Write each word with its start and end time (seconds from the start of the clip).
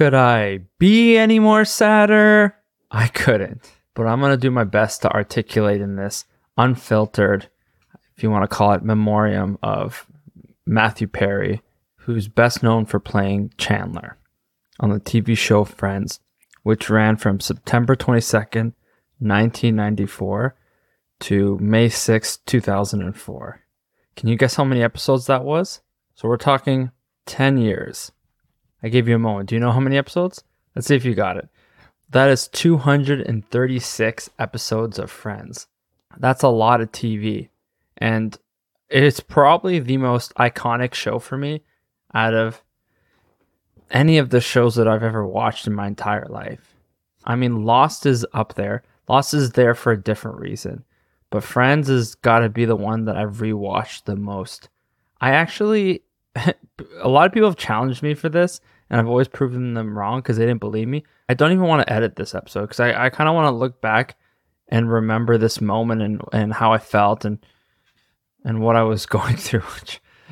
Could 0.00 0.14
I 0.14 0.60
be 0.78 1.18
any 1.18 1.38
more 1.38 1.66
sadder? 1.66 2.56
I 2.90 3.08
couldn't. 3.08 3.70
But 3.92 4.06
I'm 4.06 4.20
going 4.20 4.32
to 4.32 4.38
do 4.38 4.50
my 4.50 4.64
best 4.64 5.02
to 5.02 5.12
articulate 5.12 5.82
in 5.82 5.96
this 5.96 6.24
unfiltered, 6.56 7.50
if 8.16 8.22
you 8.22 8.30
want 8.30 8.48
to 8.48 8.56
call 8.56 8.72
it, 8.72 8.82
memoriam 8.82 9.58
of 9.62 10.06
Matthew 10.64 11.06
Perry, 11.06 11.60
who's 11.96 12.28
best 12.28 12.62
known 12.62 12.86
for 12.86 12.98
playing 12.98 13.52
Chandler 13.58 14.16
on 14.80 14.88
the 14.88 15.00
TV 15.00 15.36
show 15.36 15.64
Friends, 15.64 16.20
which 16.62 16.88
ran 16.88 17.18
from 17.18 17.38
September 17.38 17.94
22nd, 17.94 18.72
1994 19.18 20.56
to 21.18 21.58
May 21.58 21.90
6, 21.90 22.38
2004. 22.46 23.60
Can 24.16 24.28
you 24.30 24.36
guess 24.36 24.54
how 24.54 24.64
many 24.64 24.82
episodes 24.82 25.26
that 25.26 25.44
was? 25.44 25.82
So 26.14 26.26
we're 26.26 26.38
talking 26.38 26.90
10 27.26 27.58
years. 27.58 28.12
I 28.82 28.88
gave 28.88 29.08
you 29.08 29.14
a 29.14 29.18
moment. 29.18 29.48
Do 29.48 29.54
you 29.54 29.60
know 29.60 29.72
how 29.72 29.80
many 29.80 29.98
episodes? 29.98 30.42
Let's 30.74 30.88
see 30.88 30.96
if 30.96 31.04
you 31.04 31.14
got 31.14 31.36
it. 31.36 31.48
That 32.10 32.28
is 32.28 32.48
236 32.48 34.30
episodes 34.38 34.98
of 34.98 35.10
Friends. 35.10 35.66
That's 36.18 36.42
a 36.42 36.48
lot 36.48 36.80
of 36.80 36.90
TV. 36.90 37.48
And 37.98 38.36
it's 38.88 39.20
probably 39.20 39.78
the 39.78 39.96
most 39.96 40.34
iconic 40.34 40.94
show 40.94 41.18
for 41.18 41.36
me 41.36 41.62
out 42.12 42.34
of 42.34 42.62
any 43.90 44.18
of 44.18 44.30
the 44.30 44.40
shows 44.40 44.74
that 44.76 44.88
I've 44.88 45.02
ever 45.02 45.26
watched 45.26 45.66
in 45.66 45.74
my 45.74 45.86
entire 45.86 46.26
life. 46.26 46.74
I 47.24 47.36
mean, 47.36 47.64
Lost 47.64 48.06
is 48.06 48.26
up 48.32 48.54
there. 48.54 48.82
Lost 49.08 49.34
is 49.34 49.52
there 49.52 49.74
for 49.74 49.92
a 49.92 50.02
different 50.02 50.40
reason. 50.40 50.84
But 51.30 51.44
Friends 51.44 51.88
has 51.88 52.16
got 52.16 52.40
to 52.40 52.48
be 52.48 52.64
the 52.64 52.76
one 52.76 53.04
that 53.04 53.16
I've 53.16 53.36
rewatched 53.36 54.04
the 54.04 54.16
most. 54.16 54.68
I 55.20 55.30
actually, 55.30 56.02
a 57.02 57.08
lot 57.08 57.26
of 57.26 57.32
people 57.32 57.48
have 57.48 57.56
challenged 57.56 58.02
me 58.02 58.14
for 58.14 58.28
this, 58.28 58.60
and 58.88 59.00
I've 59.00 59.08
always 59.08 59.28
proven 59.28 59.74
them 59.74 59.96
wrong 59.98 60.20
because 60.20 60.36
they 60.36 60.46
didn't 60.46 60.60
believe 60.60 60.88
me. 60.88 61.04
I 61.28 61.34
don't 61.34 61.52
even 61.52 61.64
want 61.64 61.86
to 61.86 61.92
edit 61.92 62.16
this 62.16 62.34
episode 62.34 62.62
because 62.62 62.80
I, 62.80 63.06
I 63.06 63.10
kind 63.10 63.28
of 63.28 63.34
want 63.34 63.46
to 63.46 63.58
look 63.58 63.80
back 63.80 64.16
and 64.68 64.90
remember 64.90 65.38
this 65.38 65.60
moment 65.60 66.02
and, 66.02 66.20
and 66.32 66.52
how 66.52 66.72
I 66.72 66.78
felt 66.78 67.24
and 67.24 67.38
and 68.44 68.60
what 68.60 68.76
I 68.76 68.82
was 68.82 69.06
going 69.06 69.36
through. 69.36 69.62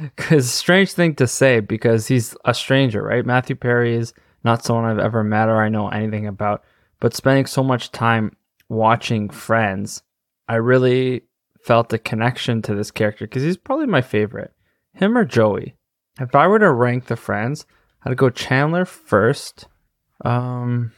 Because 0.01 0.51
strange 0.51 0.93
thing 0.93 1.15
to 1.17 1.27
say 1.27 1.61
because 1.61 2.07
he's 2.07 2.37
a 2.45 2.55
stranger, 2.55 3.03
right? 3.03 3.27
Matthew 3.27 3.57
Perry 3.57 3.97
is 3.97 4.15
not 4.45 4.65
someone 4.65 4.85
I've 4.85 4.99
ever 4.99 5.25
met 5.25 5.49
or 5.49 5.61
I 5.63 5.69
know 5.69 5.89
anything 5.89 6.27
about. 6.27 6.65
But 7.01 7.15
spending 7.15 7.47
so 7.47 7.63
much 7.63 7.93
time 7.93 8.37
watching 8.69 9.29
Friends 9.29 10.03
I 10.49 10.57
really 10.57 11.23
felt 11.63 11.93
a 11.93 11.99
connection 11.99 12.63
to 12.63 12.75
this 12.75 12.91
character 12.91 13.27
because 13.27 13.43
he's 13.43 13.59
probably 13.59 13.87
my 13.87 14.01
favorite. 14.01 14.53
Him 14.95 15.17
or 15.17 15.25
Joey. 15.25 15.77
If 16.19 16.35
I 16.35 16.47
were 16.47 16.59
to 16.59 16.73
rank 16.73 17.07
the 17.07 17.17
friends, 17.17 17.67
I'd 18.05 18.17
go 18.17 18.31
Chandler 18.31 18.85
first. 18.85 19.67
Um, 20.25 20.93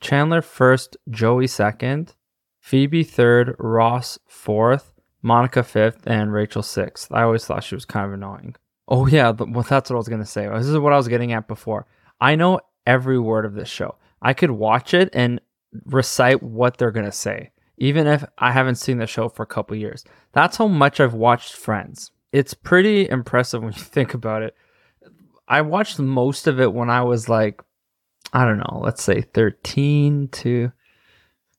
Chandler 0.00 0.42
first, 0.42 0.96
Joey 1.10 1.46
second, 1.46 2.14
Phoebe 2.60 3.04
third, 3.04 3.54
Ross 3.58 4.18
fourth, 4.26 4.94
Monica 5.22 5.62
fifth, 5.62 6.06
and 6.06 6.32
Rachel 6.32 6.62
sixth. 6.62 7.12
I 7.12 7.22
always 7.22 7.44
thought 7.44 7.64
she 7.64 7.74
was 7.74 7.84
kind 7.84 8.06
of 8.06 8.12
annoying. 8.12 8.56
Oh 8.88 9.06
yeah, 9.06 9.30
well 9.30 9.64
that's 9.68 9.90
what 9.90 9.96
I 9.96 9.98
was 9.98 10.08
gonna 10.08 10.24
say. 10.24 10.48
This 10.48 10.66
is 10.66 10.78
what 10.78 10.92
I 10.92 10.96
was 10.96 11.08
getting 11.08 11.32
at 11.32 11.46
before. 11.46 11.86
I 12.20 12.34
know 12.36 12.60
every 12.86 13.18
word 13.18 13.44
of 13.44 13.54
this 13.54 13.68
show. 13.68 13.96
I 14.22 14.32
could 14.32 14.50
watch 14.50 14.94
it 14.94 15.10
and 15.12 15.40
recite 15.84 16.42
what 16.42 16.78
they're 16.78 16.90
gonna 16.90 17.12
say 17.12 17.50
even 17.78 18.06
if 18.06 18.24
I 18.38 18.52
haven't 18.52 18.76
seen 18.76 18.98
the 18.98 19.08
show 19.08 19.28
for 19.28 19.42
a 19.42 19.46
couple 19.46 19.76
years. 19.76 20.04
That's 20.32 20.56
how 20.56 20.68
much 20.68 21.00
I've 21.00 21.14
watched 21.14 21.54
Friends. 21.54 22.12
It's 22.32 22.54
pretty 22.54 23.08
impressive 23.08 23.62
when 23.62 23.72
you 23.72 23.78
think 23.82 24.14
about 24.14 24.42
it. 24.42 24.56
I 25.46 25.60
watched 25.60 25.98
most 25.98 26.46
of 26.46 26.60
it 26.60 26.72
when 26.72 26.90
I 26.90 27.02
was 27.02 27.28
like, 27.28 27.62
I 28.32 28.44
don't 28.44 28.58
know, 28.58 28.80
let's 28.82 29.02
say 29.02 29.20
13 29.20 30.28
to 30.28 30.72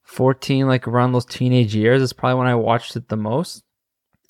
14, 0.03 0.67
like 0.67 0.87
around 0.87 1.11
those 1.11 1.25
teenage 1.25 1.75
years 1.75 2.01
is 2.01 2.13
probably 2.13 2.39
when 2.39 2.47
I 2.47 2.55
watched 2.55 2.95
it 2.95 3.09
the 3.09 3.17
most. 3.17 3.63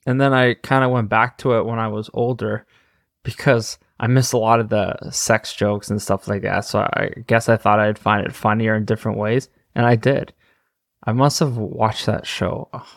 And 0.06 0.20
then 0.20 0.34
I 0.34 0.56
kind 0.56 0.84
of 0.84 0.92
went 0.92 1.10
back 1.10 1.38
to 1.40 1.54
it 1.54 1.66
when 1.66 1.80
I 1.80 1.88
was 1.88 2.10
older 2.14 2.66
because 3.24 3.80
I 4.00 4.08
missed 4.08 4.34
a 4.34 4.38
lot 4.38 4.60
of 4.60 4.68
the 4.68 4.98
sex 5.12 5.54
jokes 5.54 5.90
and 5.90 6.02
stuff 6.02 6.28
like 6.28 6.42
that. 6.42 6.66
So 6.66 6.80
I 6.80 7.10
guess 7.26 7.48
I 7.48 7.56
thought 7.56 7.80
I'd 7.80 7.98
find 7.98 8.26
it 8.26 8.34
funnier 8.34 8.76
in 8.76 8.84
different 8.84 9.18
ways. 9.18 9.48
And 9.76 9.86
I 9.86 9.96
did. 9.96 10.34
I 11.06 11.14
must 11.14 11.40
have 11.40 11.58
watched 11.58 12.06
that 12.06 12.26
show, 12.26 12.70
oh, 12.74 12.88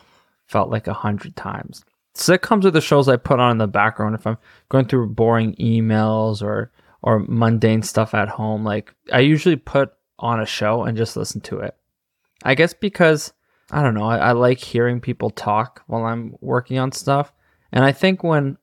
felt 0.47 0.69
like 0.69 0.87
a 0.87 0.93
hundred 0.93 1.35
times. 1.35 1.83
Sitcoms 2.17 2.65
are 2.65 2.71
the 2.71 2.81
shows 2.81 3.07
I 3.07 3.15
put 3.15 3.39
on 3.39 3.51
in 3.51 3.57
the 3.57 3.67
background 3.67 4.15
if 4.15 4.25
I'm 4.25 4.37
going 4.69 4.85
through 4.85 5.09
boring 5.09 5.55
emails 5.55 6.41
or 6.41 6.71
or 7.01 7.19
mundane 7.19 7.83
stuff 7.83 8.13
at 8.13 8.27
home. 8.27 8.63
Like 8.63 8.93
I 9.11 9.19
usually 9.19 9.55
put 9.55 9.93
on 10.19 10.41
a 10.41 10.45
show 10.45 10.83
and 10.83 10.97
just 10.97 11.15
listen 11.15 11.41
to 11.41 11.59
it. 11.59 11.75
I 12.43 12.55
guess 12.55 12.73
because 12.73 13.33
I 13.71 13.83
don't 13.83 13.93
know, 13.93 14.07
I, 14.07 14.17
I 14.17 14.31
like 14.31 14.59
hearing 14.59 14.99
people 14.99 15.29
talk 15.29 15.83
while 15.87 16.05
I'm 16.05 16.35
working 16.41 16.79
on 16.79 16.91
stuff. 16.91 17.31
And 17.71 17.85
I 17.85 17.91
think 17.91 18.23
when 18.23 18.57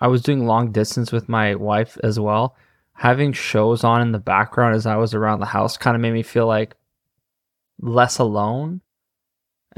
I 0.00 0.08
was 0.08 0.22
doing 0.22 0.46
long 0.46 0.72
distance 0.72 1.10
with 1.10 1.28
my 1.28 1.54
wife 1.54 1.96
as 2.04 2.20
well, 2.20 2.56
having 2.92 3.32
shows 3.32 3.84
on 3.84 4.02
in 4.02 4.12
the 4.12 4.18
background 4.18 4.74
as 4.74 4.86
I 4.86 4.96
was 4.96 5.14
around 5.14 5.40
the 5.40 5.46
house 5.46 5.76
kind 5.76 5.94
of 5.94 6.02
made 6.02 6.12
me 6.12 6.22
feel 6.22 6.46
like 6.46 6.74
less 7.80 8.18
alone 8.18 8.82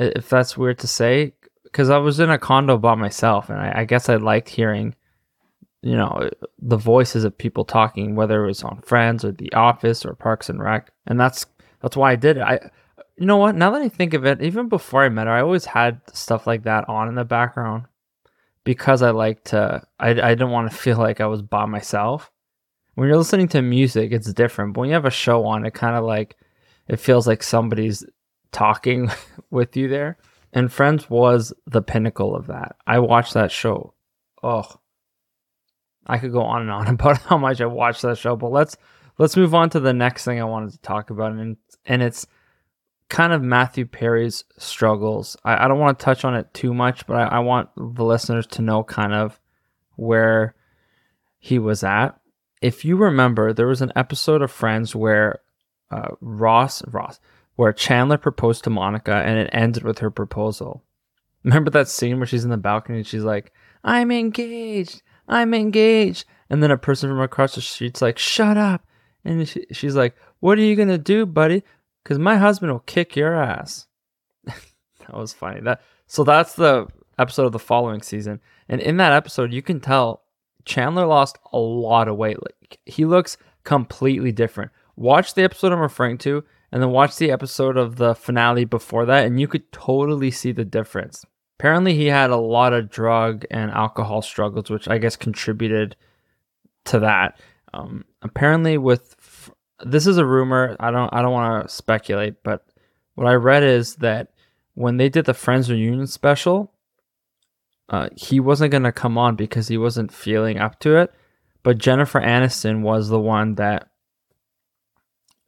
if 0.01 0.29
that's 0.29 0.57
weird 0.57 0.79
to 0.79 0.87
say, 0.87 1.35
because 1.71 1.91
I 1.91 1.99
was 1.99 2.21
in 2.21 2.31
a 2.31 2.39
condo 2.39 2.79
by 2.79 2.95
myself, 2.95 3.49
and 3.49 3.59
I, 3.59 3.81
I, 3.81 3.85
guess 3.85 4.09
I 4.09 4.17
liked 4.17 4.49
hearing, 4.49 4.95
you 5.83 5.97
know, 5.97 6.29
the 6.59 6.77
voices 6.77 7.25
of 7.25 7.37
people 7.37 7.65
talking, 7.65 8.15
whether 8.15 8.43
it 8.45 8.49
was 8.49 8.63
on 8.63 8.83
Friends 8.83 9.25
or 9.25 9.33
The 9.33 9.53
Office 9.53 10.05
or 10.05 10.15
Parks 10.15 10.49
and 10.49 10.63
Rec, 10.63 10.91
and 11.07 11.19
that's 11.19 11.47
that's 11.81 11.97
why 11.97 12.13
I 12.13 12.17
did 12.17 12.37
it. 12.37 12.43
I, 12.43 12.71
you 13.17 13.27
know 13.27 13.37
what? 13.37 13.55
Now 13.55 13.71
that 13.71 13.83
I 13.83 13.89
think 13.89 14.15
of 14.15 14.25
it, 14.25 14.43
even 14.43 14.69
before 14.69 15.05
I 15.05 15.09
met 15.09 15.27
her, 15.27 15.33
I 15.33 15.43
always 15.43 15.67
had 15.67 16.01
stuff 16.13 16.47
like 16.47 16.65
that 16.65 16.89
on 16.89 17.09
in 17.09 17.15
the 17.15 17.25
background 17.25 17.85
because 18.65 19.03
I 19.03 19.11
like 19.11 19.45
to. 19.45 19.83
I 19.99 20.11
I 20.11 20.13
didn't 20.13 20.51
want 20.51 20.71
to 20.71 20.77
feel 20.77 20.99
like 20.99 21.21
I 21.21 21.27
was 21.27 21.43
by 21.43 21.67
myself. 21.67 22.31
When 22.95 23.09
you're 23.09 23.17
listening 23.17 23.49
to 23.49 23.63
music, 23.63 24.13
it's 24.13 24.33
different. 24.33 24.75
But 24.75 24.81
when 24.81 24.89
you 24.89 24.95
have 24.95 25.05
a 25.07 25.11
show 25.11 25.47
on, 25.47 25.65
it 25.65 25.75
kind 25.75 25.97
of 25.97 26.05
like 26.05 26.37
it 26.89 26.99
feels 26.99 27.27
like 27.27 27.43
somebody's 27.43 28.05
talking 28.53 29.11
with 29.51 29.77
you 29.77 29.89
there. 29.89 30.19
And 30.53 30.73
Friends 30.73 31.09
was 31.09 31.53
the 31.67 31.83
pinnacle 31.83 32.35
of 32.35 32.49
that. 32.49 32.77
I 32.87 32.99
watched 32.99 33.35
that 33.35 33.53
show. 33.53 33.95
Oh, 34.43 34.65
I 36.07 36.19
could 36.19 36.33
go 36.33 36.43
on 36.43 36.63
and 36.63 36.71
on 36.71 36.87
about 36.95 37.19
how 37.23 37.39
much 37.39 37.61
I 37.61 37.67
watched 37.67 38.03
that 38.03 38.19
show, 38.19 38.37
but 38.37 38.51
let's 38.51 38.77
let's 39.19 39.37
move 39.37 39.55
on 39.55 39.71
to 39.71 39.81
the 39.81 39.93
next 39.93 40.25
thing 40.25 40.41
I 40.41 40.45
wanted 40.45 40.73
to 40.73 40.81
talk 40.81 41.11
about, 41.11 41.33
and 41.33 41.57
and 41.87 42.03
it's 42.03 42.27
kind 43.09 43.33
of 43.33 43.43
Matthew 43.43 43.87
Perry's 43.87 44.45
struggles. 44.59 45.37
I, 45.45 45.65
I 45.65 45.69
don't 45.69 45.79
want 45.79 45.99
to 45.99 46.05
touch 46.05 46.25
on 46.25 46.35
it 46.35 46.53
too 46.55 46.73
much, 46.73 47.07
but 47.07 47.17
I, 47.17 47.25
I 47.25 47.39
want 47.41 47.69
the 47.77 48.05
listeners 48.05 48.47
to 48.49 48.63
know 48.63 48.83
kind 48.83 49.13
of 49.13 49.39
where 49.97 50.55
he 51.39 51.59
was 51.59 51.85
at. 51.85 52.19
If 52.63 52.85
you 52.85 52.97
remember, 52.97 53.53
there 53.53 53.67
was 53.67 53.83
an 53.83 53.93
episode 53.97 54.43
of 54.43 54.51
Friends 54.51 54.95
where 54.95 55.41
uh, 55.91 56.09
Ross 56.21 56.83
Ross 56.87 57.21
where 57.61 57.75
Chandler 57.75 58.17
proposed 58.17 58.65
to 58.65 58.71
Monica 58.71 59.13
and 59.13 59.39
it 59.39 59.51
ended 59.53 59.83
with 59.83 59.99
her 59.99 60.11
proposal. 60.11 60.83
Remember 61.45 61.71
that 61.71 61.89
scene 61.89 62.17
where 62.17 62.27
she's 62.27 62.43
in 62.43 62.49
the 62.49 62.57
balcony 62.57 62.97
and 62.97 63.07
she's 63.07 63.23
like, 63.23 63.53
I'm 63.85 64.11
engaged. 64.11 65.03
I'm 65.29 65.53
engaged. 65.53 66.25
And 66.49 66.63
then 66.63 66.71
a 66.71 66.79
person 66.79 67.11
from 67.11 67.21
across 67.21 67.57
the 67.57 67.61
street's 67.61 68.01
like, 68.01 68.17
shut 68.17 68.57
up. 68.57 68.87
And 69.27 69.47
she, 69.47 69.67
she's 69.73 69.95
like, 69.95 70.17
what 70.39 70.57
are 70.57 70.63
you 70.63 70.75
going 70.75 70.89
to 70.89 70.97
do, 70.97 71.27
buddy? 71.27 71.63
Because 72.03 72.19
my 72.19 72.39
husband 72.39 72.73
will 72.73 72.79
kick 72.81 73.15
your 73.15 73.35
ass. 73.35 73.87
that 74.47 75.13
was 75.13 75.35
funny. 75.35 75.61
That 75.61 75.83
So 76.07 76.25
that's 76.25 76.55
the 76.55 76.87
episode 77.19 77.45
of 77.45 77.53
the 77.53 77.59
following 77.59 78.01
season. 78.01 78.41
And 78.71 78.81
in 78.81 78.97
that 78.97 79.13
episode, 79.13 79.53
you 79.53 79.61
can 79.61 79.81
tell 79.81 80.23
Chandler 80.65 81.05
lost 81.05 81.37
a 81.53 81.59
lot 81.59 82.09
of 82.09 82.17
weight. 82.17 82.39
Like 82.41 82.79
he 82.87 83.05
looks 83.05 83.37
completely 83.65 84.33
different. 84.33 84.71
Watch 84.97 85.35
the 85.35 85.43
episode 85.43 85.73
I'm 85.73 85.81
referring 85.81 86.17
to 86.19 86.43
and 86.73 86.83
then 86.83 86.91
watch 86.91 87.17
the 87.17 87.31
episode 87.31 87.77
of 87.77 87.97
the 87.97 88.15
finale 88.15 88.65
before 88.65 89.07
that, 89.07 89.27
and 89.27 89.41
you 89.41 89.49
could 89.49 89.71
totally 89.73 90.31
see 90.31 90.53
the 90.53 90.65
difference. 90.65 91.25
Apparently, 91.59 91.95
he 91.95 92.07
had 92.07 92.31
a 92.31 92.37
lot 92.37 92.73
of 92.73 92.91
drug 92.91 93.45
and 93.51 93.71
alcohol 93.71 94.23
struggles, 94.23 94.71
which 94.71 94.89
I 94.89 94.99
guess 94.99 95.17
contributed 95.17 95.97
to 96.87 97.01
that. 97.01 97.41
Um, 97.75 98.05
apparently, 98.23 98.79
with 98.79 99.15
f- 99.19 99.51
this 99.85 100.07
is 100.07 100.17
a 100.17 100.25
rumor. 100.25 100.77
I 100.81 100.91
don't 100.91 101.13
I 101.13 101.23
don't 101.23 101.33
want 101.33 101.69
to 101.69 101.75
speculate, 101.75 102.43
but 102.43 102.65
what 103.15 103.27
I 103.27 103.35
read 103.35 103.63
is 103.63 103.97
that 103.97 104.33
when 104.75 104.97
they 104.97 105.09
did 105.09 105.27
the 105.27 105.35
Friends 105.35 105.71
reunion 105.71 106.07
special, 106.07 106.73
uh, 107.89 108.09
he 108.17 108.41
wasn't 108.41 108.73
gonna 108.73 108.93
come 108.93 109.19
on 109.19 109.37
because 109.37 109.69
he 109.69 109.77
wasn't 109.77 110.13
feeling 110.13 110.59
up 110.59 110.81
to 110.81 110.97
it. 110.97 111.13
But 111.63 111.79
Jennifer 111.79 112.21
Aniston 112.21 112.81
was 112.81 113.09
the 113.09 113.21
one 113.21 113.57
that 113.57 113.90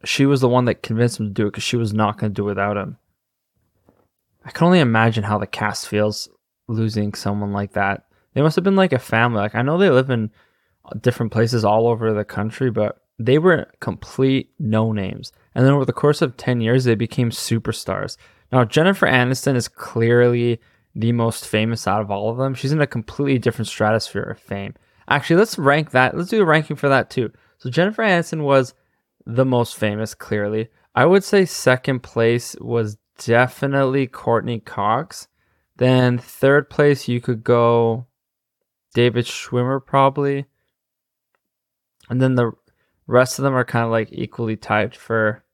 she 0.04 0.26
was 0.26 0.40
the 0.40 0.48
one 0.48 0.64
that 0.66 0.82
convinced 0.82 1.20
him 1.20 1.26
to 1.26 1.32
do 1.32 1.46
it 1.46 1.50
because 1.50 1.62
she 1.62 1.76
was 1.76 1.92
not 1.92 2.18
going 2.18 2.32
to 2.32 2.34
do 2.34 2.44
it 2.44 2.50
without 2.50 2.76
him. 2.76 2.98
I 4.44 4.50
can 4.50 4.66
only 4.66 4.80
imagine 4.80 5.24
how 5.24 5.38
the 5.38 5.46
cast 5.46 5.88
feels 5.88 6.28
losing 6.68 7.14
someone 7.14 7.52
like 7.52 7.72
that. 7.72 8.06
They 8.34 8.42
must 8.42 8.56
have 8.56 8.64
been 8.64 8.76
like 8.76 8.92
a 8.92 8.98
family. 8.98 9.40
Like 9.40 9.54
I 9.54 9.62
know 9.62 9.78
they 9.78 9.90
live 9.90 10.10
in 10.10 10.30
uh, 10.84 10.98
different 11.00 11.32
places 11.32 11.64
all 11.64 11.86
over 11.86 12.12
the 12.12 12.24
country, 12.24 12.70
but 12.70 13.02
they 13.18 13.38
were 13.38 13.70
complete 13.80 14.50
no 14.58 14.92
names. 14.92 15.32
And 15.54 15.64
then 15.64 15.72
over 15.72 15.84
the 15.84 15.92
course 15.92 16.22
of 16.22 16.36
10 16.36 16.60
years, 16.60 16.84
they 16.84 16.94
became 16.94 17.30
superstars. 17.30 18.16
Now, 18.50 18.64
Jennifer 18.64 19.06
Aniston 19.06 19.54
is 19.54 19.68
clearly 19.68 20.60
the 20.94 21.12
most 21.12 21.46
famous 21.46 21.86
out 21.86 22.00
of 22.00 22.10
all 22.10 22.30
of 22.30 22.36
them. 22.36 22.54
She's 22.54 22.72
in 22.72 22.80
a 22.80 22.86
completely 22.86 23.38
different 23.38 23.68
stratosphere 23.68 24.22
of 24.22 24.38
fame. 24.38 24.74
Actually, 25.08 25.36
let's 25.36 25.58
rank 25.58 25.90
that. 25.92 26.16
Let's 26.16 26.30
do 26.30 26.42
a 26.42 26.44
ranking 26.44 26.76
for 26.76 26.88
that 26.88 27.10
too. 27.10 27.30
So, 27.58 27.70
Jennifer 27.70 28.02
Aniston 28.02 28.42
was 28.42 28.74
the 29.26 29.44
most 29.44 29.76
famous, 29.76 30.14
clearly. 30.14 30.68
I 30.94 31.06
would 31.06 31.24
say 31.24 31.44
second 31.44 32.02
place 32.02 32.56
was 32.60 32.98
definitely 33.18 34.06
Courteney 34.06 34.60
Cox. 34.60 35.28
Then 35.76 36.18
third 36.18 36.68
place, 36.68 37.08
you 37.08 37.20
could 37.20 37.42
go 37.42 38.06
David 38.94 39.24
Schwimmer, 39.24 39.84
probably. 39.84 40.46
And 42.10 42.20
then 42.20 42.34
the 42.34 42.52
rest 43.06 43.38
of 43.38 43.42
them 43.42 43.54
are 43.54 43.64
kind 43.64 43.84
of 43.84 43.90
like 43.90 44.08
equally 44.12 44.56
typed 44.56 44.96
for 44.96 45.44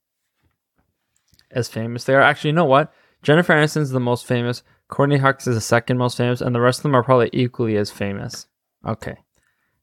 as 1.50 1.69
famous 1.69 2.05
they 2.05 2.14
are. 2.14 2.21
Actually, 2.21 2.50
you 2.50 2.56
know 2.56 2.64
what? 2.64 2.93
Jennifer 3.23 3.53
Aniston's 3.53 3.91
the 3.91 4.00
most 4.00 4.26
famous. 4.26 4.62
Courteney 4.88 5.19
Cox 5.19 5.47
is 5.47 5.55
the 5.55 5.61
second 5.61 5.99
most 5.99 6.17
famous, 6.17 6.41
and 6.41 6.55
the 6.55 6.61
rest 6.61 6.81
of 6.81 6.82
them 6.85 6.97
are 6.97 7.03
probably 7.03 7.31
equally 7.32 7.76
as 7.76 7.91
famous. 7.91 8.47
Okay. 8.87 9.19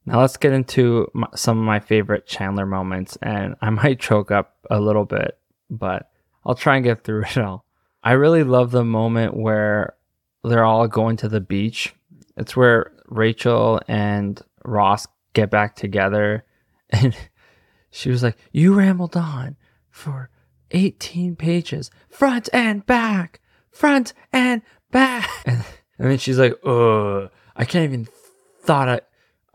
Now 0.06 0.20
let's 0.20 0.36
get 0.36 0.52
into 0.52 1.10
my, 1.12 1.26
some 1.34 1.58
of 1.58 1.64
my 1.64 1.80
favorite 1.80 2.26
Chandler 2.26 2.64
moments, 2.64 3.18
and 3.20 3.56
I 3.60 3.70
might 3.70 4.00
choke 4.00 4.30
up 4.30 4.54
a 4.70 4.80
little 4.80 5.04
bit, 5.04 5.36
but 5.68 6.10
I'll 6.44 6.54
try 6.54 6.76
and 6.76 6.84
get 6.84 7.02
through 7.02 7.22
it 7.22 7.38
all. 7.38 7.64
I 8.02 8.12
really 8.12 8.44
love 8.44 8.70
the 8.70 8.84
moment 8.84 9.36
where 9.36 9.94
they're 10.44 10.64
all 10.64 10.86
going 10.86 11.16
to 11.18 11.28
the 11.28 11.40
beach. 11.40 11.92
It's 12.36 12.56
where 12.56 12.92
Rachel 13.08 13.80
and 13.88 14.40
Ross 14.64 15.08
get 15.32 15.50
back 15.50 15.74
together, 15.74 16.44
and 16.90 17.16
she 17.90 18.10
was 18.10 18.22
like, 18.22 18.36
You 18.52 18.74
rambled 18.74 19.16
on 19.16 19.56
for 19.90 20.30
18 20.70 21.34
pages, 21.34 21.90
front 22.08 22.48
and 22.52 22.86
back, 22.86 23.40
front 23.72 24.12
and 24.32 24.62
back. 24.92 25.28
And, 25.44 25.64
and 25.98 26.10
then 26.10 26.18
she's 26.18 26.38
like, 26.38 26.54
Oh, 26.64 27.28
I 27.56 27.64
can't 27.64 27.84
even 27.84 28.06
thought 28.62 28.88
I, 28.88 29.00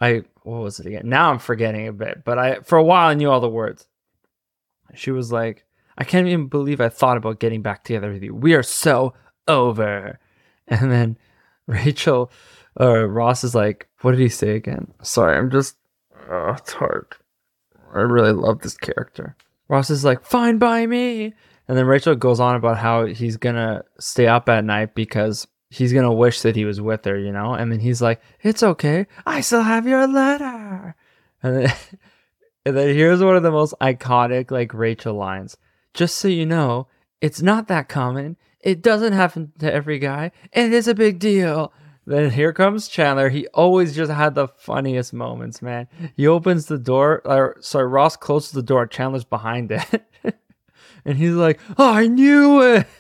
I, 0.02 0.24
what 0.42 0.62
was 0.62 0.80
it 0.80 0.88
again? 0.88 1.04
Now 1.06 1.32
I'm 1.32 1.40
forgetting 1.40 1.88
a 1.88 1.94
bit, 1.94 2.24
but 2.26 2.40
I, 2.40 2.60
for 2.62 2.78
a 2.78 2.84
while, 2.84 3.08
I 3.08 3.14
knew 3.14 3.30
all 3.30 3.40
the 3.40 3.48
words. 3.48 3.88
She 4.96 5.12
was 5.12 5.32
like, 5.32 5.64
I 5.98 6.04
can't 6.04 6.28
even 6.28 6.48
believe 6.48 6.82
I 6.82 6.90
thought 6.90 7.18
about 7.18 7.40
getting 7.40 7.62
back 7.62 7.84
together 7.84 8.12
with 8.12 8.24
you. 8.24 8.34
We 8.34 8.56
are 8.56 8.64
so 8.64 9.14
over. 9.48 10.20
And 10.68 10.90
then 10.90 11.18
Rachel, 11.68 12.32
uh, 12.80 13.06
Ross 13.06 13.44
is 13.44 13.54
like, 13.54 13.90
what 14.02 14.12
did 14.12 14.22
he 14.22 14.30
say 14.30 14.56
again? 14.56 14.94
Sorry, 15.02 15.38
I'm 15.38 15.52
just, 15.52 15.76
oh, 16.30 16.56
it's 16.58 16.72
hard. 16.72 17.08
I 17.94 18.00
really 18.00 18.32
love 18.32 18.62
this 18.62 18.78
character. 18.78 19.36
Ross 19.68 19.90
is 19.90 20.06
like, 20.06 20.24
fine 20.24 20.60
by 20.60 20.86
me. 20.86 21.34
And 21.68 21.78
then 21.78 21.88
Rachel 21.88 22.16
goes 22.16 22.40
on 22.40 22.56
about 22.56 22.78
how 22.78 23.06
he's 23.06 23.36
gonna 23.36 23.84
stay 24.00 24.28
up 24.28 24.48
at 24.48 24.64
night 24.64 24.96
because 24.96 25.46
he's 25.72 25.94
gonna 25.94 26.14
wish 26.14 26.42
that 26.42 26.56
he 26.56 26.66
was 26.66 26.80
with 26.80 27.06
her, 27.06 27.18
you 27.18 27.32
know? 27.32 27.54
And 27.54 27.72
then 27.72 27.80
he's 27.80 28.02
like, 28.02 28.22
It's 28.42 28.62
okay, 28.62 29.08
I 29.26 29.42
still 29.42 29.64
have 29.64 29.88
your 29.88 30.06
letter. 30.06 30.96
And 31.42 31.56
then, 31.56 31.74
and 32.66 32.78
then 32.78 32.96
here's 32.96 33.24
one 33.24 33.36
of 33.36 33.44
the 33.44 33.52
most 33.52 33.74
iconic 33.82 34.52
like 34.52 34.74
Rachel 34.74 35.16
lines. 35.16 35.58
Just 35.94 36.18
so 36.18 36.28
you 36.28 36.46
know, 36.46 36.88
it's 37.22 37.42
not 37.42 37.68
that 37.68 37.90
common. 37.90 38.38
It 38.60 38.82
doesn't 38.82 39.14
happen 39.14 39.54
to 39.60 39.74
every 39.74 39.98
guy. 39.98 40.32
And 40.54 40.72
it 40.72 40.76
is 40.76 40.88
a 40.88 40.94
big 40.94 41.20
deal. 41.20 41.74
Then 42.06 42.32
here 42.32 42.54
comes 42.54 42.88
Chandler. 42.88 43.30
He 43.30 43.48
always 43.48 43.96
just 43.96 44.12
had 44.12 44.36
the 44.36 44.48
funniest 44.48 45.14
moments, 45.14 45.62
man. 45.62 45.88
He 46.16 46.28
opens 46.28 46.66
the 46.66 46.78
door, 46.78 47.22
or 47.26 47.58
sorry, 47.62 47.88
Ross 47.88 48.18
closes 48.18 48.52
the 48.52 48.64
door. 48.64 48.88
Chandler's 48.88 49.24
behind 49.24 49.72
it. 49.72 50.04
and 51.06 51.18
he's 51.18 51.34
like, 51.34 51.60
oh, 51.78 51.94
I 51.94 52.08
knew 52.08 52.62
it. 52.62 52.88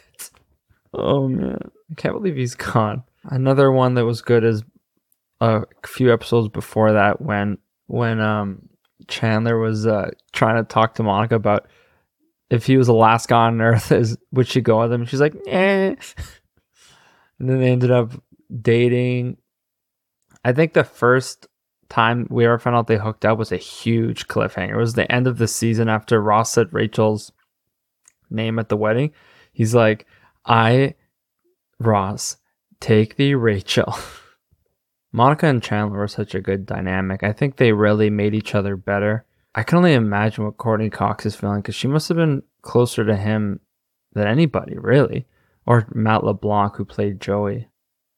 Oh, 0.93 1.29
man. 1.29 1.71
I 1.91 1.95
can't 1.95 2.15
believe 2.15 2.35
he's 2.35 2.55
gone. 2.55 3.03
Another 3.25 3.71
one 3.71 3.95
that 3.95 4.05
was 4.05 4.21
good 4.21 4.43
is 4.43 4.63
a 5.39 5.63
few 5.85 6.13
episodes 6.13 6.47
before 6.49 6.93
that 6.93 7.21
when 7.21 7.57
when 7.87 8.19
um 8.19 8.69
Chandler 9.07 9.57
was 9.57 9.85
uh 9.85 10.11
trying 10.33 10.63
to 10.63 10.67
talk 10.67 10.95
to 10.95 11.03
Monica 11.03 11.35
about 11.35 11.67
if 12.49 12.65
he 12.65 12.77
was 12.77 12.87
the 12.87 12.93
last 12.93 13.27
guy 13.27 13.47
on 13.47 13.61
earth, 13.61 13.91
is 13.91 14.17
would 14.31 14.47
she 14.47 14.61
go 14.61 14.81
with 14.81 14.91
him? 14.91 15.05
She's 15.05 15.21
like, 15.21 15.35
eh. 15.47 15.95
and 17.39 17.49
then 17.49 17.59
they 17.59 17.71
ended 17.71 17.91
up 17.91 18.11
dating. 18.61 19.37
I 20.43 20.53
think 20.53 20.73
the 20.73 20.83
first 20.83 21.47
time 21.89 22.25
we 22.29 22.45
ever 22.45 22.57
found 22.57 22.75
out 22.75 22.87
they 22.87 22.97
hooked 22.97 23.25
up 23.25 23.37
was 23.37 23.51
a 23.51 23.57
huge 23.57 24.27
cliffhanger. 24.27 24.73
It 24.73 24.77
was 24.77 24.93
the 24.93 25.11
end 25.11 25.27
of 25.27 25.37
the 25.37 25.47
season 25.47 25.89
after 25.89 26.21
Ross 26.21 26.53
said 26.53 26.73
Rachel's 26.73 27.31
name 28.29 28.57
at 28.57 28.69
the 28.69 28.77
wedding. 28.77 29.11
He's 29.53 29.75
like, 29.75 30.07
I, 30.45 30.95
Ross, 31.85 32.37
take 32.79 33.15
the 33.15 33.35
Rachel. 33.35 33.95
Monica 35.11 35.47
and 35.47 35.61
Chandler 35.61 35.99
were 35.99 36.07
such 36.07 36.33
a 36.33 36.41
good 36.41 36.65
dynamic. 36.65 37.23
I 37.23 37.33
think 37.33 37.57
they 37.57 37.73
really 37.73 38.09
made 38.09 38.33
each 38.33 38.55
other 38.55 38.77
better. 38.77 39.25
I 39.53 39.63
can 39.63 39.77
only 39.77 39.93
imagine 39.93 40.45
what 40.45 40.57
Courteney 40.57 40.89
Cox 40.89 41.25
is 41.25 41.35
feeling 41.35 41.61
because 41.61 41.75
she 41.75 41.87
must 41.87 42.07
have 42.07 42.17
been 42.17 42.43
closer 42.61 43.03
to 43.03 43.15
him 43.15 43.59
than 44.13 44.27
anybody, 44.27 44.77
really. 44.77 45.27
Or 45.65 45.87
Matt 45.93 46.23
LeBlanc, 46.23 46.75
who 46.75 46.85
played 46.85 47.19
Joey. 47.19 47.67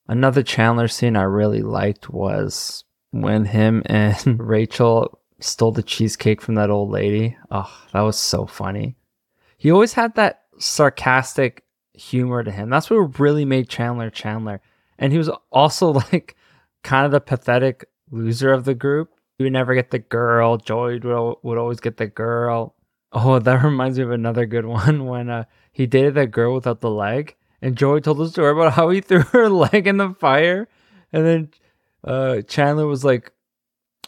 Another 0.08 0.44
Chandler 0.44 0.88
scene 0.88 1.16
I 1.16 1.24
really 1.24 1.62
liked 1.62 2.10
was 2.10 2.84
when 3.12 3.46
him 3.46 3.82
and 3.88 4.40
Rachel 4.40 5.20
stole 5.40 5.72
the 5.72 5.84
cheesecake 5.84 6.42
from 6.42 6.56
that 6.56 6.70
old 6.70 6.92
lady. 6.92 7.38
Oh, 7.50 7.72
that 7.92 8.02
was 8.02 8.18
so 8.18 8.46
funny. 8.46 8.96
He 9.58 9.72
always 9.72 9.94
had 9.94 10.16
that 10.16 10.44
sarcastic 10.60 11.64
humor 11.94 12.44
to 12.44 12.52
him. 12.52 12.70
That's 12.70 12.90
what 12.90 13.20
really 13.20 13.46
made 13.46 13.70
Chandler 13.70 14.10
Chandler. 14.10 14.62
And 14.98 15.12
he 15.12 15.18
was 15.18 15.30
also 15.52 15.92
like 16.12 16.36
kind 16.84 17.06
of 17.06 17.12
the 17.12 17.22
pathetic 17.22 17.86
loser 18.12 18.52
of 18.52 18.66
the 18.66 18.76
group. 18.76 19.12
He 19.38 19.44
would 19.44 19.54
never 19.54 19.74
get 19.74 19.92
the 19.92 20.00
girl. 20.00 20.58
Joey 20.58 21.00
would, 21.00 21.36
would 21.42 21.58
always 21.58 21.80
get 21.80 21.98
the 21.98 22.08
girl. 22.08 22.76
Oh, 23.12 23.40
that 23.40 23.54
reminds 23.64 23.98
me 23.98 24.04
of 24.04 24.12
another 24.12 24.46
good 24.46 24.66
one 24.66 25.06
when 25.08 25.30
uh, 25.30 25.46
he 25.72 25.86
dated 25.86 26.16
that 26.16 26.32
girl 26.32 26.54
without 26.54 26.82
the 26.82 26.92
leg 26.92 27.36
and 27.64 27.78
Joey 27.78 28.02
told 28.02 28.18
the 28.18 28.28
story 28.28 28.52
about 28.52 28.74
how 28.74 28.90
he 28.90 29.00
threw 29.00 29.22
her 29.22 29.48
leg 29.50 29.88
in 29.88 29.96
the 29.96 30.10
fire, 30.10 30.68
and 31.14 31.26
then 31.26 31.50
uh, 32.04 32.42
Chandler 32.42 32.86
was 32.86 33.06
like 33.06 33.32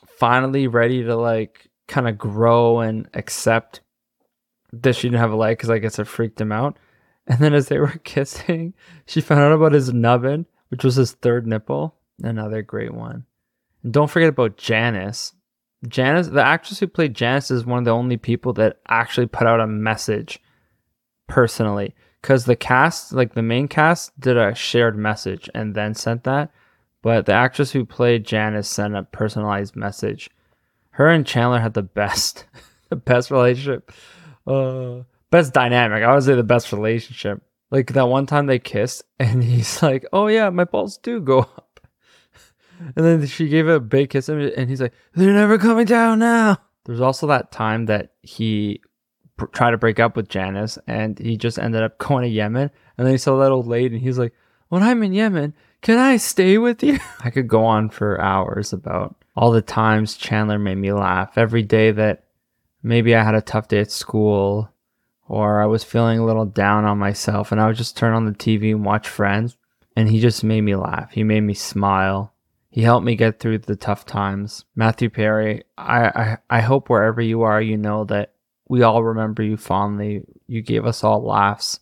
finally 0.06 0.68
ready 0.68 1.04
to 1.04 1.16
like 1.16 1.70
kind 1.88 2.08
of 2.08 2.18
grow 2.18 2.82
and 2.82 3.08
accept 3.14 3.80
that 4.74 4.96
she 4.98 5.08
didn't 5.08 5.22
have 5.22 5.32
a 5.32 5.38
leg 5.38 5.58
because 5.58 5.70
I 5.70 5.80
guess 5.80 6.00
it 6.00 6.06
freaked 6.06 6.42
him 6.42 6.51
out. 6.51 6.77
And 7.27 7.39
then 7.39 7.53
as 7.53 7.67
they 7.67 7.79
were 7.79 7.88
kissing, 8.03 8.74
she 9.05 9.22
found 9.22 9.41
out 9.41 9.53
about 9.53 9.74
his 9.74 9.94
nubbin, 9.94 10.46
which 10.70 10.84
was 10.84 10.96
his 10.96 11.13
third 11.13 11.48
nipple. 11.48 11.96
Another 12.22 12.62
great 12.62 12.94
one. 12.94 13.25
And 13.84 13.94
don't 13.94 14.10
forget 14.10 14.29
about 14.29 14.58
Janice. 14.58 15.34
Janice, 15.88 16.27
the 16.27 16.44
actress 16.44 16.79
who 16.79 16.88
played 16.88 17.13
Janice, 17.13 17.51
is 17.51 17.65
one 17.65 17.79
of 17.79 17.86
the 17.86 17.91
only 17.91 18.17
people 18.17 18.53
that 18.53 18.79
actually 18.88 19.27
put 19.27 19.48
out 19.48 19.60
a 19.60 19.67
message 19.67 20.39
personally 21.27 21.94
because 22.22 22.46
the 22.46 22.55
cast, 22.55 23.13
like 23.13 23.36
the 23.36 23.41
main 23.44 23.67
cast, 23.67 24.20
did 24.20 24.36
a 24.36 24.55
shared 24.55 24.98
message 24.98 25.48
and 25.53 25.75
then 25.75 25.94
sent 25.94 26.24
that. 26.24 26.51
But 27.03 27.27
the 27.27 27.34
actress 27.34 27.72
who 27.72 27.86
played 27.86 28.25
Janice 28.25 28.67
sent 28.67 28.96
a 28.96 29.03
personalized 29.03 29.75
message. 29.75 30.32
Her 30.89 31.08
and 31.08 31.24
Chandler 31.24 31.60
had 31.60 31.75
the 31.75 31.84
best, 31.84 32.48
the 32.89 32.96
best 32.96 33.29
relationship, 33.29 33.91
uh, 34.48 35.01
best 35.36 35.54
dynamic. 35.54 36.04
I 36.04 36.13
would 36.13 36.24
say 36.24 36.36
the 36.36 36.44
best 36.44 36.72
relationship. 36.72 37.42
Like 37.70 37.94
that 37.94 38.08
one 38.08 38.25
time 38.25 38.46
they 38.46 38.60
kissed, 38.60 39.04
and 39.20 39.44
he's 39.44 39.82
like, 39.84 40.06
"Oh 40.13 40.27
yeah, 40.27 40.50
my 40.50 40.63
balls 40.63 40.98
do 40.98 41.20
go 41.20 41.39
up," 41.39 41.80
and 42.96 43.06
then 43.06 43.25
she 43.25 43.48
gave 43.50 43.68
a 43.68 43.80
big 43.80 44.12
kiss, 44.12 44.30
and 44.30 44.70
he's 44.70 44.82
like, 44.82 44.94
"They're 45.13 45.34
never 45.34 45.58
coming 45.58 45.86
down 45.86 46.20
now." 46.20 46.58
There's 46.86 47.01
also 47.01 47.27
that 47.27 47.51
time 47.51 47.88
that 47.88 48.13
he 48.22 48.82
tried 49.51 49.72
to 49.72 49.77
break 49.77 50.00
up 50.00 50.15
with 50.15 50.30
Janice, 50.30 50.77
and 50.88 51.18
he 51.20 51.36
just 51.36 51.60
ended 51.60 51.84
up 51.84 51.98
going 51.98 52.24
to 52.24 52.30
Yemen. 52.30 52.70
And 52.98 53.06
then 53.06 53.13
he 53.13 53.18
saw 53.18 53.38
that 53.39 53.51
old 53.51 53.68
lady, 53.68 53.96
and 53.96 54.04
he's 54.04 54.20
like, 54.20 54.34
"When 54.70 54.84
I'm 54.84 55.04
in 55.04 55.13
Yemen, 55.13 55.54
can 55.82 55.98
I 55.98 56.18
stay 56.18 56.58
with 56.58 56.82
you?" 56.84 57.00
I 57.24 57.30
could 57.30 57.48
go 57.48 57.65
on 57.65 57.89
for 57.89 58.22
hours 58.22 58.72
about 58.72 59.15
all 59.36 59.51
the 59.51 59.62
times 59.62 60.15
Chandler 60.15 60.60
made 60.60 60.77
me 60.77 60.94
laugh. 60.94 61.38
Every 61.38 61.63
day 61.63 61.92
that 61.92 62.25
maybe 62.84 63.15
I 63.15 63.24
had 63.24 63.36
a 63.36 63.42
tough 63.42 63.68
day 63.68 63.80
at 63.80 63.92
school, 63.92 64.70
or 65.27 65.62
I 65.62 65.65
was 65.65 65.84
feeling 65.84 66.20
a 66.20 66.25
little 66.25 66.46
down 66.46 66.86
on 66.86 66.98
myself, 66.98 67.51
and 67.51 67.60
I 67.60 67.67
would 67.67 67.75
just 67.75 67.98
turn 67.98 68.13
on 68.13 68.25
the 68.25 68.32
TV 68.32 68.72
and 68.72 68.86
watch 68.86 69.08
Friends, 69.08 69.58
and 69.96 70.10
he 70.10 70.20
just 70.20 70.44
made 70.44 70.62
me 70.62 70.75
laugh. 70.75 71.12
He 71.12 71.24
made 71.24 71.41
me 71.41 71.53
smile. 71.53 72.34
He 72.70 72.82
helped 72.82 73.05
me 73.05 73.15
get 73.15 73.39
through 73.39 73.60
the 73.60 73.75
tough 73.75 74.05
times. 74.05 74.65
Matthew 74.75 75.10
Perry, 75.10 75.63
I, 75.77 76.05
I, 76.08 76.38
I 76.50 76.62
hope 76.62 76.89
wherever 76.89 77.22
you 77.22 77.44
are, 77.44 77.62
you 77.62 77.77
know 77.77 78.03
that 78.05 78.34
we 78.67 78.84
all 78.84 79.03
remember 79.03 79.44
you 79.44 79.58
fondly. 79.58 80.24
You 80.48 80.62
gave 80.62 80.86
us 80.86 81.03
all 81.03 81.24
laughs. 81.24 81.79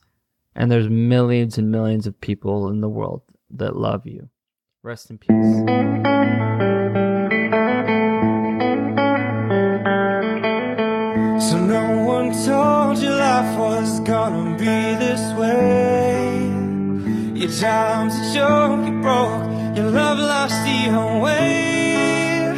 And 0.55 0.71
there's 0.71 0.89
millions 0.89 1.57
and 1.57 1.71
millions 1.71 2.05
of 2.05 2.21
people 2.21 2.69
in 2.69 2.81
the 2.81 2.89
world 2.89 3.23
that 3.50 3.75
love 3.75 4.05
you. 4.05 4.29
Rest 4.83 5.09
in 5.09 5.17
peace. 5.17 6.73
Your 17.43 17.51
time's 17.51 18.15
a 18.15 18.33
joke, 18.33 18.88
you're 18.88 19.01
broke. 19.01 19.75
Your 19.75 19.89
love 19.91 20.17
lost 20.17 20.55
the 20.63 21.19
way. 21.21 22.53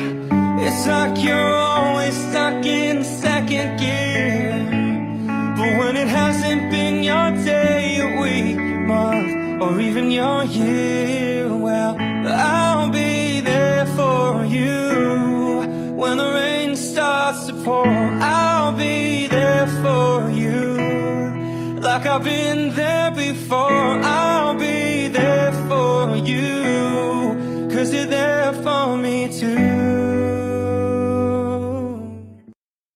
It's 0.60 0.86
like 0.86 1.24
you're 1.24 1.56
always 1.56 2.14
stuck 2.30 2.64
in 2.64 3.04
second 3.04 3.80
gear. 3.80 4.54
But 5.58 5.80
when 5.80 5.96
it 5.96 6.08
hasn't 6.08 6.70
been 6.70 7.02
your 7.02 7.32
day, 7.44 7.96
your 7.98 8.22
week, 8.22 8.58
month, 8.86 9.64
or 9.64 9.82
even 9.82 10.12
your 10.12 10.44
year, 10.44 11.48
well, 11.52 11.98
I'll 12.00 12.92
be 12.92 13.40
there 13.40 13.88
for 13.98 14.46
you. 14.46 15.96
When 15.96 16.18
the 16.18 16.32
rain 16.32 16.76
starts 16.76 17.48
to 17.48 17.54
pour, 17.64 17.88
I'll 17.88 18.74
be 18.74 19.26
there 19.26 19.66
for 19.82 20.30
you. 20.30 21.80
Like 21.82 22.06
I've 22.06 22.24
been 22.24 22.76
there 22.76 23.10
before, 23.10 24.00
I'll 24.04 24.25